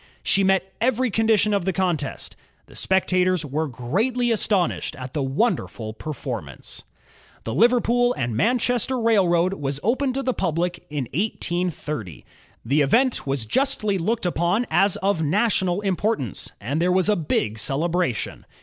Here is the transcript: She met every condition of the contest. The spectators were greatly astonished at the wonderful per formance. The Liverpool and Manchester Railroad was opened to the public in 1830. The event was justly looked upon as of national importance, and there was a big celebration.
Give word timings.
She 0.23 0.43
met 0.43 0.73
every 0.81 1.11
condition 1.11 1.53
of 1.53 1.63
the 1.63 1.71
contest. 1.71 2.35
The 2.65 2.75
spectators 2.75 3.45
were 3.45 3.67
greatly 3.67 4.31
astonished 4.31 4.95
at 4.95 5.13
the 5.13 5.21
wonderful 5.21 5.93
per 5.93 6.09
formance. 6.09 6.81
The 7.43 7.53
Liverpool 7.53 8.11
and 8.15 8.35
Manchester 8.35 8.99
Railroad 8.99 9.53
was 9.53 9.79
opened 9.83 10.15
to 10.15 10.23
the 10.23 10.33
public 10.33 10.87
in 10.89 11.03
1830. 11.13 12.25
The 12.65 12.81
event 12.81 13.27
was 13.27 13.45
justly 13.45 13.99
looked 13.99 14.25
upon 14.25 14.65
as 14.71 14.95
of 15.03 15.21
national 15.21 15.81
importance, 15.81 16.51
and 16.59 16.81
there 16.81 16.91
was 16.91 17.07
a 17.07 17.15
big 17.15 17.59
celebration. 17.59 18.47